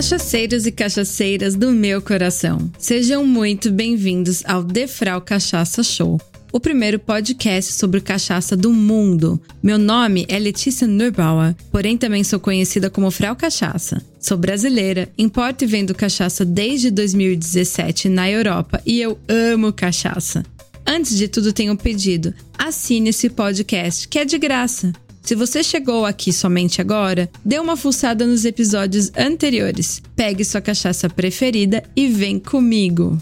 [0.00, 6.18] Cachaceiros e cachaceiras do meu coração, sejam muito bem-vindos ao Defrau Cachaça Show,
[6.50, 9.38] o primeiro podcast sobre cachaça do mundo.
[9.62, 14.02] Meu nome é Letícia Neubauer, porém também sou conhecida como Frau Cachaça.
[14.18, 20.42] Sou brasileira, importo e vendo cachaça desde 2017 na Europa e eu amo cachaça.
[20.86, 24.94] Antes de tudo, tenho um pedido: assine esse podcast, que é de graça.
[25.30, 31.08] Se você chegou aqui somente agora, dê uma fuçada nos episódios anteriores, pegue sua cachaça
[31.08, 33.16] preferida e vem comigo.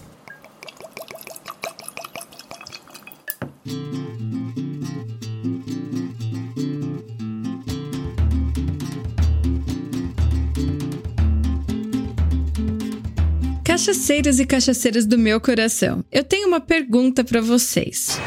[13.62, 18.18] Cachaceiros e cachaceiras do meu coração, eu tenho uma pergunta para vocês.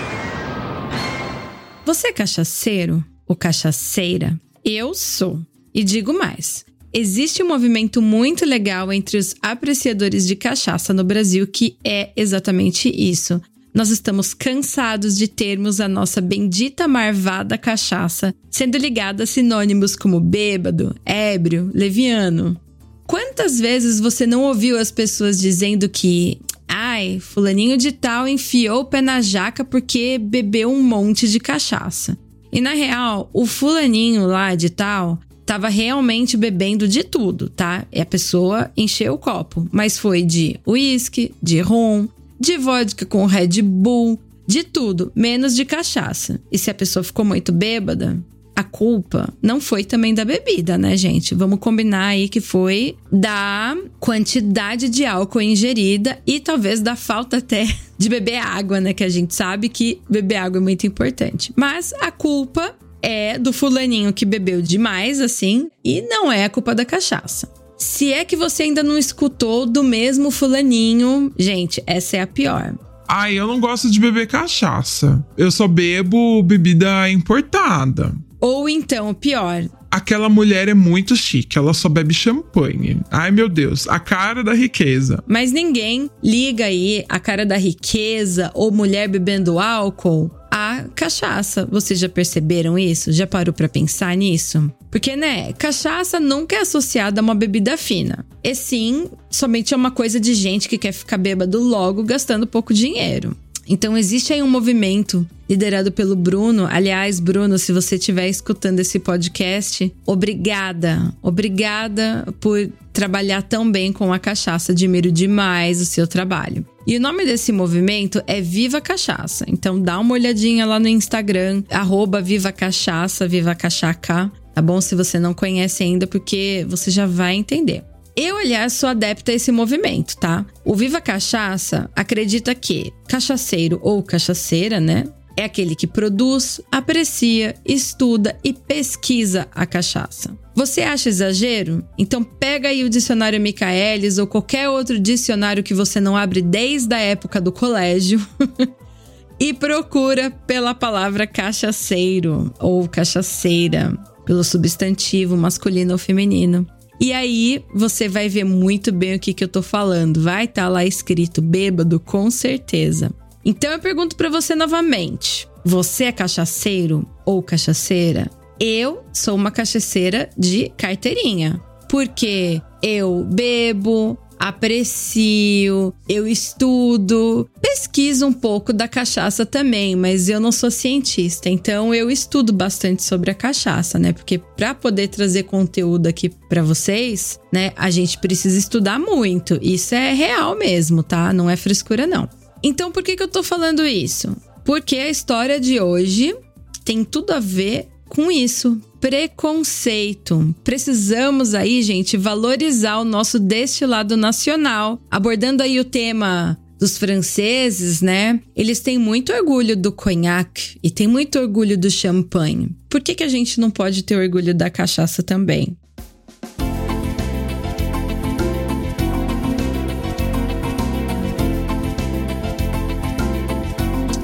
[1.84, 4.40] Você é cachaceiro ou cachaceira?
[4.64, 5.40] Eu sou.
[5.74, 11.48] E digo mais: existe um movimento muito legal entre os apreciadores de cachaça no Brasil
[11.48, 13.42] que é exatamente isso.
[13.74, 20.20] Nós estamos cansados de termos a nossa bendita marvada cachaça sendo ligada a sinônimos como
[20.20, 22.60] bêbado, ébrio, leviano.
[23.08, 28.86] Quantas vezes você não ouviu as pessoas dizendo que, ai, fulaninho de tal enfiou o
[28.86, 32.18] pé na jaca porque bebeu um monte de cachaça?
[32.52, 37.86] E na real, o fulaninho lá de tal tava realmente bebendo de tudo, tá?
[37.92, 42.08] E a pessoa encheu o copo, mas foi de uísque, de rum,
[42.40, 46.40] de vodka com Red Bull, de tudo, menos de cachaça.
[46.52, 48.18] E se a pessoa ficou muito bêbada,
[48.56, 51.34] a culpa não foi também da bebida, né, gente?
[51.34, 57.66] Vamos combinar aí que foi da quantidade de álcool ingerida e talvez da falta até
[57.98, 58.94] de beber água, né?
[58.94, 61.54] Que a gente sabe que beber água é muito importante.
[61.56, 66.76] Mas a culpa é do fulaninho que bebeu demais, assim, e não é a culpa
[66.76, 67.52] da cachaça.
[67.78, 72.76] Se é que você ainda não escutou do mesmo fulaninho, gente, essa é a pior.
[73.08, 75.26] Ai, eu não gosto de beber cachaça.
[75.36, 78.14] Eu só bebo bebida importada.
[78.42, 82.98] Ou então, pior, aquela mulher é muito chique, ela só bebe champanhe.
[83.12, 85.24] Ai meu Deus, a cara da riqueza.
[85.28, 91.66] Mas ninguém liga aí a cara da riqueza ou mulher bebendo álcool a cachaça.
[91.66, 93.12] Vocês já perceberam isso?
[93.14, 94.70] Já parou para pensar nisso?
[94.92, 98.26] Porque, né, cachaça nunca é associada a uma bebida fina.
[98.44, 102.74] E sim, somente é uma coisa de gente que quer ficar bêbado logo gastando pouco
[102.74, 103.38] dinheiro.
[103.68, 106.68] Então existe aí um movimento liderado pelo Bruno.
[106.70, 111.14] Aliás, Bruno, se você estiver escutando esse podcast, obrigada.
[111.22, 114.72] Obrigada por trabalhar tão bem com a cachaça.
[114.72, 116.66] Admiro demais o seu trabalho.
[116.88, 119.46] E o nome desse movimento é Viva Cachaça.
[119.48, 124.82] Então dá uma olhadinha lá no Instagram, arroba Viva Cachaça, Viva Cachaca, tá bom?
[124.82, 127.84] Se você não conhece ainda, porque você já vai entender.
[128.16, 130.46] Eu, aliás, sou adepta a esse movimento, tá?
[130.66, 135.06] O Viva Cachaça acredita que cachaceiro ou cachaceira, né?
[135.38, 140.38] É aquele que produz, aprecia, estuda e pesquisa a cachaça.
[140.54, 141.84] Você acha exagero?
[141.98, 146.94] Então pega aí o dicionário Michaelis ou qualquer outro dicionário que você não abre desde
[146.94, 148.26] a época do colégio
[149.40, 156.68] e procura pela palavra cachaceiro ou cachaceira, pelo substantivo masculino ou feminino.
[157.02, 160.22] E aí você vai ver muito bem o que, que eu tô falando.
[160.22, 163.12] Vai estar tá lá escrito bêbado, com certeza.
[163.44, 168.30] Então eu pergunto para você novamente: você é cachaceiro ou cachaceira?
[168.60, 171.60] Eu sou uma cachaceira de carteirinha.
[171.90, 180.52] Porque eu bebo, aprecio, eu estudo, pesquiso um pouco da cachaça também, mas eu não
[180.52, 184.12] sou cientista, então eu estudo bastante sobre a cachaça, né?
[184.12, 189.60] Porque para poder trazer conteúdo aqui para vocês, né, a gente precisa estudar muito.
[189.62, 191.32] Isso é real mesmo, tá?
[191.32, 192.28] Não é frescura não.
[192.64, 194.36] Então, por que que eu tô falando isso?
[194.66, 196.36] Porque a história de hoje
[196.84, 198.82] tem tudo a ver com isso.
[199.02, 200.56] Preconceito.
[200.64, 208.40] Precisamos aí, gente, valorizar o nosso destilado nacional, abordando aí o tema dos franceses, né?
[208.56, 212.70] Eles têm muito orgulho do conhaque e têm muito orgulho do champanhe.
[212.88, 215.76] Por que, que a gente não pode ter orgulho da cachaça também?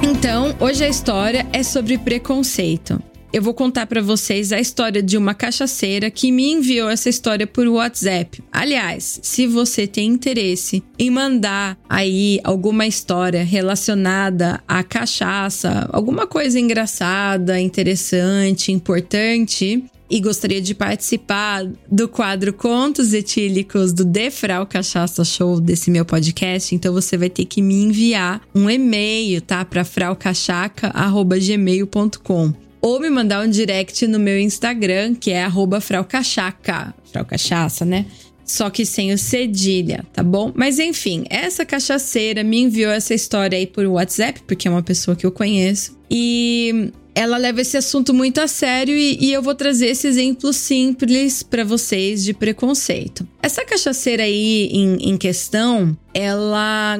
[0.04, 3.02] Então, hoje a história é sobre preconceito
[3.32, 7.46] eu vou contar para vocês a história de uma cachaceira que me enviou essa história
[7.46, 8.42] por WhatsApp.
[8.52, 16.60] Aliás, se você tem interesse em mandar aí alguma história relacionada à cachaça, alguma coisa
[16.60, 25.60] engraçada, interessante, importante, e gostaria de participar do quadro Contos Etílicos do Defrau Cachaça Show
[25.60, 29.66] desse meu podcast, então você vai ter que me enviar um e-mail, tá?
[29.66, 35.42] Para fraucachaca@gmail.com ou me mandar um direct no meu Instagram, que é
[35.82, 38.06] fraucachaca, fraucachaça, né?
[38.46, 40.54] Só que sem o cedilha, tá bom?
[40.56, 45.18] Mas enfim, essa cachaceira me enviou essa história aí por WhatsApp, porque é uma pessoa
[45.18, 45.98] que eu conheço.
[46.10, 50.54] E ela leva esse assunto muito a sério e, e eu vou trazer esse exemplo
[50.54, 53.28] simples para vocês de preconceito.
[53.42, 56.98] Essa cachaceira aí em, em questão, ela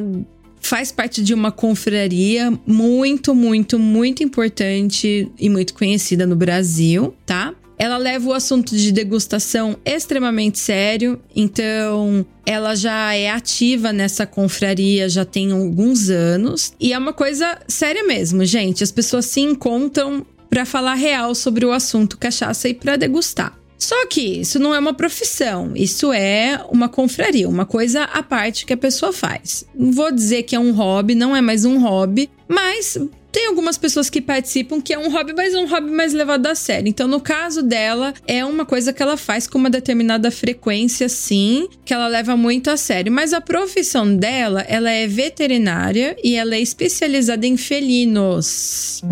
[0.68, 7.54] faz parte de uma confraria muito, muito, muito importante e muito conhecida no Brasil, tá?
[7.80, 15.08] Ela leva o assunto de degustação extremamente sério, então ela já é ativa nessa confraria
[15.08, 18.84] já tem alguns anos e é uma coisa séria mesmo, gente.
[18.84, 23.58] As pessoas se encontram para falar real sobre o assunto cachaça e para degustar.
[23.78, 28.66] Só que isso não é uma profissão, isso é uma confraria, uma coisa à parte
[28.66, 29.66] que a pessoa faz.
[29.76, 32.98] Não vou dizer que é um hobby, não é mais um hobby, mas
[33.32, 36.56] tem algumas pessoas que participam que é um hobby, mas um hobby mais levado a
[36.56, 36.90] sério.
[36.90, 41.68] Então, no caso dela, é uma coisa que ela faz com uma determinada frequência, sim,
[41.86, 43.12] que ela leva muito a sério.
[43.12, 49.04] Mas a profissão dela, ela é veterinária e ela é especializada em felinos.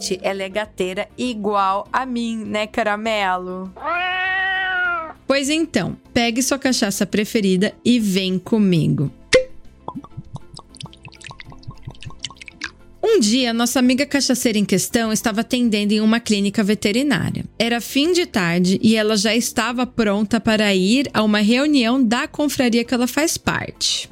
[0.00, 3.70] Gente, ela é gateira igual a mim, né, caramelo?
[5.26, 9.10] Pois então, pegue sua cachaça preferida e vem comigo.
[13.02, 17.44] Um dia, nossa amiga cachaceira em questão estava atendendo em uma clínica veterinária.
[17.58, 22.26] Era fim de tarde e ela já estava pronta para ir a uma reunião da
[22.26, 24.08] confraria que ela faz parte.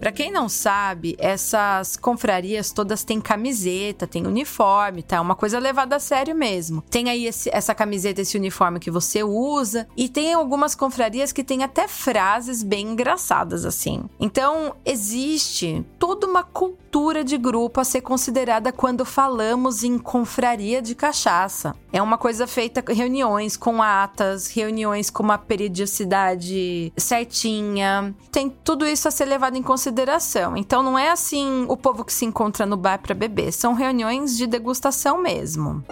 [0.00, 5.16] Para quem não sabe, essas confrarias todas têm camiseta, tem uniforme, tá?
[5.16, 6.82] É uma coisa levada a sério mesmo.
[6.88, 11.44] Tem aí esse, essa camiseta, esse uniforme que você usa, e tem algumas confrarias que
[11.44, 14.04] tem até frases bem engraçadas assim.
[14.18, 20.94] Então, existe toda uma cultura de grupo a ser considerada quando falamos em confraria de
[20.94, 21.76] cachaça.
[21.92, 28.14] É uma coisa feita reuniões com atas, reuniões com uma periodicidade certinha.
[28.32, 30.56] Tem tudo isso a ser levado em consideração consideração.
[30.56, 34.36] Então não é assim o povo que se encontra no bar para beber, são reuniões
[34.36, 35.84] de degustação mesmo.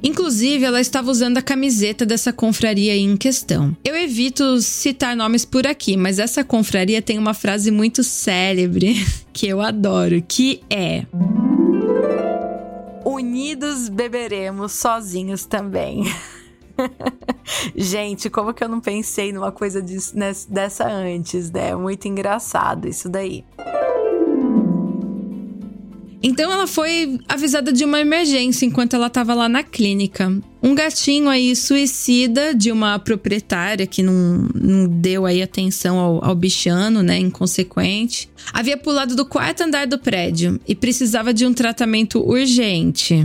[0.00, 3.76] Inclusive, ela estava usando a camiseta dessa confraria em questão.
[3.84, 8.94] Eu evito citar nomes por aqui, mas essa confraria tem uma frase muito célebre
[9.32, 11.04] que eu adoro, que é:
[13.04, 16.04] Unidos beberemos, sozinhos também.
[17.74, 20.14] Gente, como que eu não pensei numa coisa disso,
[20.48, 21.74] dessa antes, né?
[21.74, 23.44] Muito engraçado isso daí.
[26.20, 30.32] Então ela foi avisada de uma emergência enquanto ela estava lá na clínica.
[30.60, 36.34] Um gatinho aí suicida de uma proprietária que não, não deu aí atenção ao, ao
[36.34, 37.18] bichano, né?
[37.18, 38.28] Inconsequente.
[38.52, 43.24] Havia pulado do quarto andar do prédio e precisava de um tratamento urgente.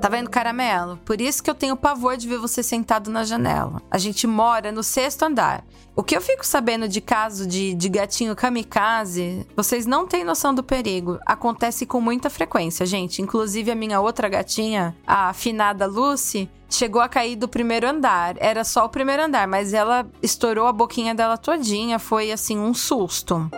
[0.00, 0.98] Tá vendo, caramelo?
[1.04, 3.82] Por isso que eu tenho pavor de ver você sentado na janela.
[3.90, 5.64] A gente mora no sexto andar.
[5.96, 10.54] O que eu fico sabendo de caso de, de gatinho kamikaze, vocês não têm noção
[10.54, 11.18] do perigo.
[11.24, 13.22] Acontece com muita frequência, gente.
[13.22, 18.36] Inclusive, a minha outra gatinha, a afinada Lucy, chegou a cair do primeiro andar.
[18.38, 21.98] Era só o primeiro andar, mas ela estourou a boquinha dela todinha.
[21.98, 23.50] Foi assim um susto.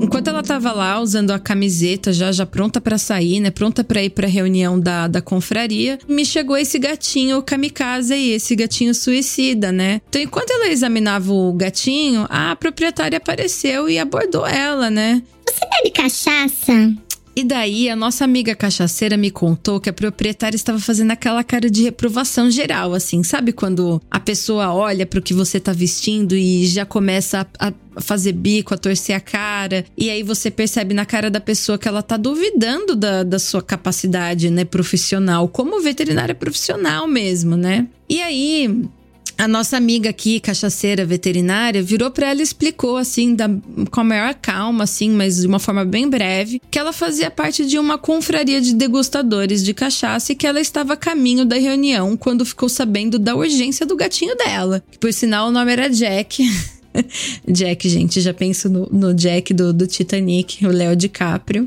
[0.00, 4.02] Enquanto ela tava lá usando a camiseta já já pronta para sair, né, pronta para
[4.02, 9.70] ir para reunião da, da confraria, me chegou esse gatinho kamikaze aí, esse gatinho suicida,
[9.70, 10.00] né?
[10.08, 15.22] Então, enquanto ela examinava o gatinho, a proprietária apareceu e abordou ela, né?
[15.46, 16.94] Você bebe cachaça?
[17.40, 21.70] E daí, a nossa amiga cachaceira me contou que a proprietária estava fazendo aquela cara
[21.70, 23.22] de reprovação geral, assim.
[23.22, 27.72] Sabe quando a pessoa olha para o que você tá vestindo e já começa a,
[27.96, 29.86] a fazer bico, a torcer a cara.
[29.96, 33.62] E aí você percebe na cara da pessoa que ela tá duvidando da, da sua
[33.62, 37.86] capacidade, né, profissional, como veterinária profissional mesmo, né?
[38.06, 38.84] E aí,
[39.40, 43.48] a nossa amiga aqui, cachaceira veterinária, virou para ela e explicou assim, da,
[43.90, 47.64] com a maior calma, assim, mas de uma forma bem breve, que ela fazia parte
[47.64, 52.18] de uma confraria de degustadores de cachaça e que ela estava a caminho da reunião
[52.18, 54.82] quando ficou sabendo da urgência do gatinho dela.
[54.90, 56.44] Que por sinal o nome era Jack.
[57.48, 61.66] Jack, gente, já penso no, no Jack do, do Titanic, o Léo DiCaprio.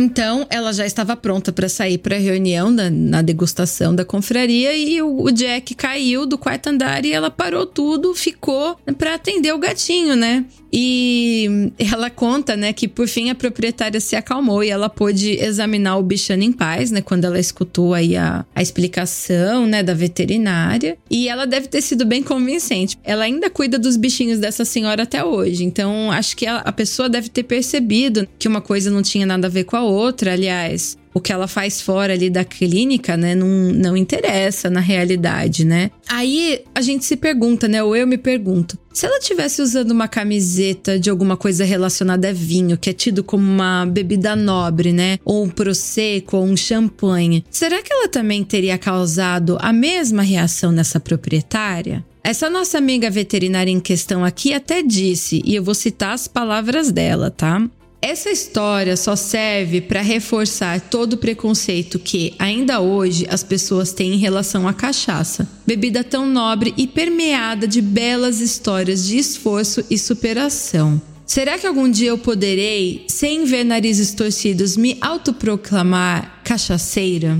[0.00, 4.74] Então, ela já estava pronta para sair para a reunião na, na, degustação da confraria
[4.74, 9.52] e o, o, Jack caiu do quarto andar e ela parou tudo, ficou para atender
[9.52, 10.46] o gatinho, né?
[10.72, 15.96] E ela conta, né, que por fim a proprietária se acalmou e ela pôde examinar
[15.96, 20.96] o bichano em paz, né, quando ela escutou aí a, a explicação, né, da veterinária.
[21.10, 22.96] E ela deve ter sido bem convincente.
[23.02, 25.64] Ela ainda cuida dos bichinhos dessa senhora até hoje.
[25.64, 29.46] Então, acho que ela, a pessoa deve ter percebido que uma coisa não tinha nada
[29.46, 30.32] a ver com a outra.
[30.32, 35.64] Aliás, o que ela faz fora ali da clínica, né, não, não interessa na realidade,
[35.64, 35.90] né?
[36.08, 40.08] Aí a gente se pergunta, né, ou eu me pergunto, se ela tivesse usando uma
[40.08, 45.18] camiseta de alguma coisa relacionada a vinho, que é tido como uma bebida nobre, né,
[45.24, 50.72] ou um prosecco ou um champanhe, será que ela também teria causado a mesma reação
[50.72, 52.04] nessa proprietária?
[52.22, 56.92] Essa nossa amiga veterinária em questão aqui até disse, e eu vou citar as palavras
[56.92, 57.66] dela, tá?
[58.02, 64.14] Essa história só serve para reforçar todo o preconceito que, ainda hoje, as pessoas têm
[64.14, 69.98] em relação à cachaça, bebida tão nobre e permeada de belas histórias de esforço e
[69.98, 71.00] superação.
[71.26, 77.38] Será que algum dia eu poderei, sem ver narizes torcidos, me autoproclamar cachaceira?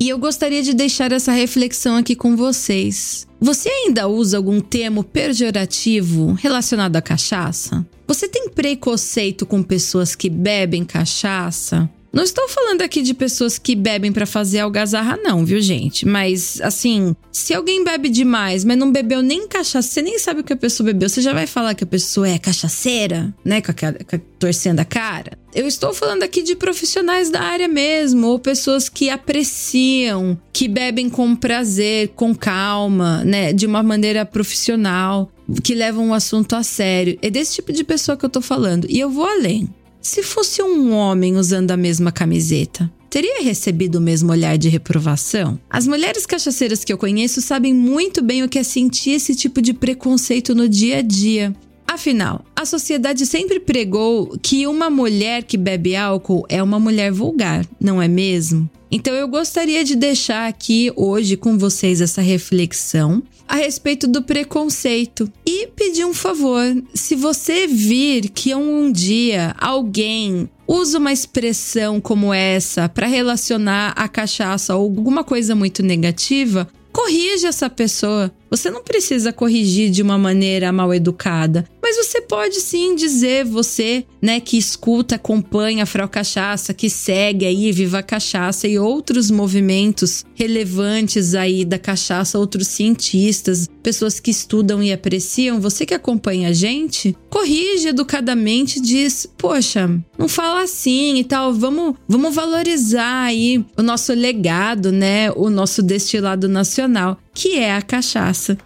[0.00, 3.26] E eu gostaria de deixar essa reflexão aqui com vocês.
[3.40, 7.86] Você ainda usa algum termo pejorativo relacionado à cachaça?
[8.08, 11.90] Você tem preconceito com pessoas que bebem cachaça?
[12.12, 16.06] Não estou falando aqui de pessoas que bebem para fazer algazarra, não, viu, gente?
[16.06, 20.44] Mas, assim, se alguém bebe demais, mas não bebeu nem cachaça, você nem sabe o
[20.44, 23.60] que a pessoa bebeu, você já vai falar que a pessoa é cachaceira, né?
[23.60, 25.38] Com a, com a, torcendo a cara.
[25.54, 31.10] Eu estou falando aqui de profissionais da área mesmo, ou pessoas que apreciam, que bebem
[31.10, 33.52] com prazer, com calma, né?
[33.52, 35.30] De uma maneira profissional,
[35.62, 37.18] que levam o assunto a sério.
[37.22, 38.86] É desse tipo de pessoa que eu tô falando.
[38.88, 39.68] E eu vou além.
[40.00, 45.58] Se fosse um homem usando a mesma camiseta, teria recebido o mesmo olhar de reprovação?
[45.68, 49.60] As mulheres cachaceiras que eu conheço sabem muito bem o que é sentir esse tipo
[49.60, 51.54] de preconceito no dia a dia.
[51.86, 57.66] Afinal, a sociedade sempre pregou que uma mulher que bebe álcool é uma mulher vulgar,
[57.80, 58.70] não é mesmo?
[58.90, 65.30] Então eu gostaria de deixar aqui hoje com vocês essa reflexão a respeito do preconceito
[65.46, 66.62] e pedir um favor.
[66.94, 74.06] Se você vir que um dia alguém usa uma expressão como essa para relacionar a
[74.06, 78.32] cachaça ou alguma coisa muito negativa, corrija essa pessoa.
[78.50, 84.04] Você não precisa corrigir de uma maneira mal educada, mas você pode sim dizer, você,
[84.20, 90.24] né, que escuta, acompanha a Frau Cachaça, que segue aí Viva Cachaça e outros movimentos
[90.34, 96.52] relevantes aí da cachaça, outros cientistas, pessoas que estudam e apreciam, você que acompanha a
[96.52, 99.88] gente, corrige educadamente, diz: "Poxa,
[100.18, 105.82] não fala assim e tal, vamos, vamos valorizar aí o nosso legado, né, o nosso
[105.82, 108.58] destilado nacional." Que é a cachaça.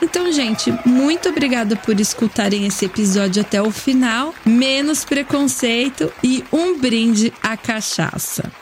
[0.00, 4.32] Então, gente, muito obrigada por escutarem esse episódio até o final.
[4.46, 8.61] Menos preconceito e um brinde à cachaça.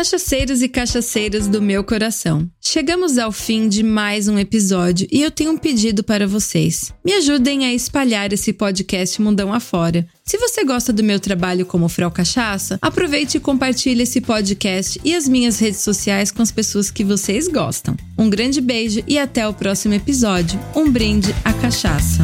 [0.00, 2.50] Cachaceiros e cachaceiras do meu coração.
[2.58, 6.90] Chegamos ao fim de mais um episódio e eu tenho um pedido para vocês.
[7.04, 10.08] Me ajudem a espalhar esse podcast mundão afora.
[10.24, 15.14] Se você gosta do meu trabalho como Frau Cachaça, aproveite e compartilhe esse podcast e
[15.14, 17.94] as minhas redes sociais com as pessoas que vocês gostam.
[18.16, 20.58] Um grande beijo e até o próximo episódio.
[20.74, 22.22] Um brinde à cachaça.